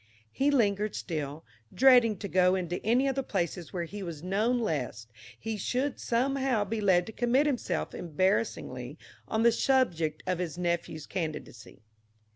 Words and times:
He 0.31 0.49
lingered 0.49 0.95
still, 0.95 1.45
dreading 1.71 2.17
to 2.17 2.27
go 2.27 2.55
into 2.55 2.83
any 2.83 3.07
of 3.07 3.13
the 3.13 3.21
places 3.21 3.71
where 3.71 3.83
he 3.83 4.01
was 4.01 4.23
known 4.23 4.57
lest 4.57 5.11
he 5.39 5.57
should 5.57 5.99
somehow 5.99 6.65
be 6.65 6.81
led 6.81 7.05
to 7.05 7.11
commit 7.11 7.45
himself 7.45 7.93
embarrassingly 7.93 8.97
on 9.27 9.43
the 9.43 9.51
subject 9.51 10.23
of 10.25 10.39
his 10.39 10.57
nephew's 10.57 11.05
candidacy. 11.05 11.83